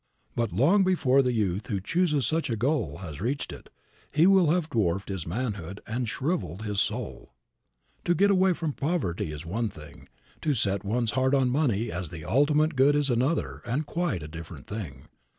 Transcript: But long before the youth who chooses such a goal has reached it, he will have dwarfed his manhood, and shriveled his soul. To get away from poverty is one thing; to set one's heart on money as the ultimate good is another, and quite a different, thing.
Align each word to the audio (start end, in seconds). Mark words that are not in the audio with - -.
But 0.35 0.51
long 0.51 0.83
before 0.83 1.21
the 1.21 1.31
youth 1.31 1.67
who 1.67 1.79
chooses 1.79 2.25
such 2.25 2.49
a 2.49 2.55
goal 2.55 2.97
has 3.05 3.21
reached 3.21 3.53
it, 3.53 3.69
he 4.09 4.25
will 4.25 4.49
have 4.49 4.67
dwarfed 4.67 5.09
his 5.09 5.27
manhood, 5.27 5.79
and 5.85 6.09
shriveled 6.09 6.63
his 6.63 6.81
soul. 6.81 7.35
To 8.05 8.15
get 8.15 8.31
away 8.31 8.53
from 8.53 8.73
poverty 8.73 9.31
is 9.31 9.45
one 9.45 9.69
thing; 9.69 10.09
to 10.41 10.55
set 10.55 10.83
one's 10.83 11.11
heart 11.11 11.35
on 11.35 11.51
money 11.51 11.91
as 11.91 12.09
the 12.09 12.25
ultimate 12.25 12.75
good 12.75 12.95
is 12.95 13.11
another, 13.11 13.61
and 13.63 13.85
quite 13.85 14.23
a 14.23 14.27
different, 14.27 14.65
thing. 14.65 15.07